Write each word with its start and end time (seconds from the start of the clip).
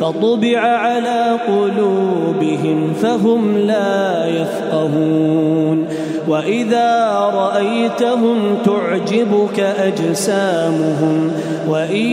فطبع 0.00 0.58
على 0.58 1.38
قلوبهم 1.48 2.92
فهم 3.02 3.58
لا 3.58 4.26
يفقهون. 4.26 5.86
وإذا 6.28 7.10
رأيتهم 7.34 8.36
تعجبك 8.64 9.60
أجسامهم 9.60 11.32
وإن 11.68 12.06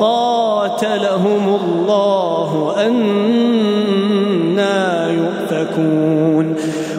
قاتلهم 0.00 1.58
الله 1.62 2.74
أنا 2.86 3.87
يؤفكون 5.58 6.54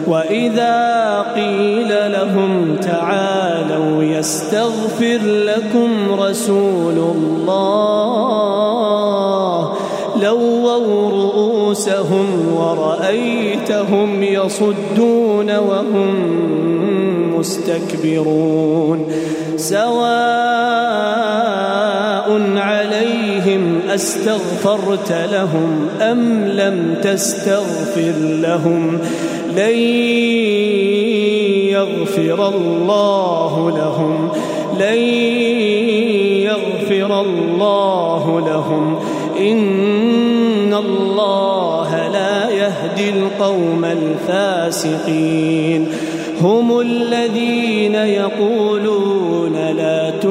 وإذا 0.06 1.20
قيل 1.34 2.12
لهم 2.12 2.76
تعالوا 2.76 4.02
يستغفر 4.02 5.20
لكم 5.24 5.90
رسول 6.20 6.98
الله 6.98 8.50
لووا 10.22 11.08
رؤوسهم 11.10 12.26
ورأيتهم 12.56 14.22
يصدون 14.22 15.56
وهم 15.56 16.14
مستكبرون. 17.38 19.06
سواء 19.56 21.00
أستغفرت 23.94 25.12
لهم 25.32 25.88
أم 26.00 26.48
لم 26.48 26.94
تستغفر 27.02 28.12
لهم 28.18 28.98
لن 29.56 29.76
يغفر 31.68 32.48
الله 32.48 33.70
لهم 33.70 34.30
لن 34.80 34.98
يغفر 36.42 37.20
الله 37.20 38.40
لهم 38.40 38.98
إن 39.40 40.74
الله 40.74 42.08
لا 42.08 42.50
يهدي 42.50 43.10
القوم 43.10 43.84
الفاسقين 43.84 45.88
هم 46.42 46.80
الذين 46.80 47.94
يقولون 47.94 49.52
لا 49.76 50.00
عند 50.10 50.30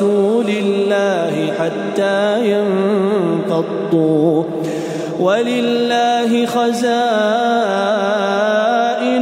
رسول 0.00 0.48
الله 0.48 1.52
حتى 1.60 2.50
ينفضوا 2.56 4.44
ولله 5.20 6.46
خزائن 6.46 6.84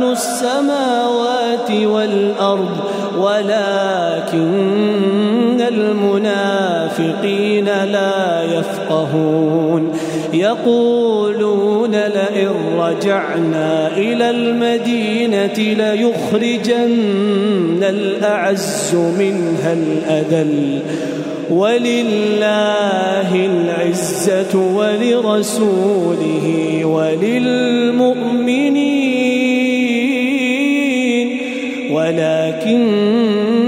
السماوات 0.02 1.70
والأرض 1.70 2.76
ولكن 3.18 4.38
المنافقين 6.88 7.64
لا 7.64 8.42
يفقهون. 8.42 9.92
يقولون 10.34 11.90
لئن 11.90 12.50
رجعنا 12.78 13.96
إلى 13.96 14.30
المدينة 14.30 15.58
ليخرجن 15.84 16.88
الأعز 17.82 18.94
منها 18.94 19.72
الأذل. 19.72 20.78
ولله 21.50 23.46
العزة 23.46 24.58
ولرسوله 24.76 26.46
وللمؤمنين. 26.84 28.08
ولكن 31.92 33.67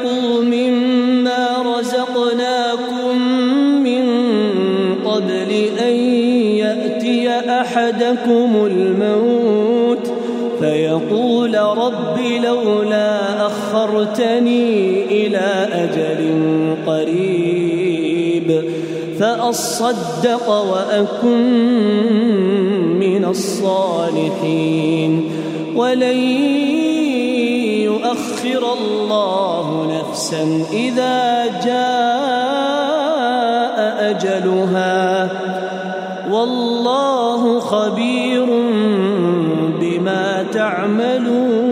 أحدكم 7.91 8.65
الموت 8.65 10.11
فيقول 10.59 11.57
رب 11.57 12.19
لولا 12.43 13.47
أخرتني 13.47 15.03
إلى 15.05 15.67
أجل 15.73 16.35
قريب 16.87 18.63
فأصدق 19.19 20.49
وأكن 20.49 21.41
من 22.99 23.25
الصالحين 23.25 25.31
ولن 25.75 26.17
يؤخر 27.83 28.73
الله 28.73 29.99
نفسا 29.99 30.63
إذا 30.73 31.45
جاء 31.65 32.21
أجلها 34.11 35.29
والله 36.31 37.20
خبير 37.71 38.45
بما 39.81 40.45
تعملون 40.53 41.70